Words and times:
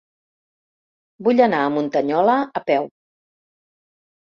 Vull 1.27 1.43
anar 1.47 1.59
a 1.67 1.69
Muntanyola 1.75 2.39
a 2.61 2.65
peu. 2.73 2.91